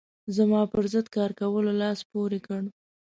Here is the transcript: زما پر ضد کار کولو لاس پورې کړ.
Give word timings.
زما 0.35 0.61
پر 0.71 0.83
ضد 0.93 1.07
کار 1.15 1.31
کولو 1.39 1.71
لاس 1.81 1.99
پورې 2.11 2.39
کړ. 2.47 2.61